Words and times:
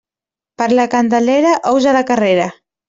Per 0.61 0.69
la 0.79 0.87
Candelera, 0.95 1.55
ous 1.75 1.91
a 1.93 1.97
la 2.01 2.05
carrera. 2.13 2.53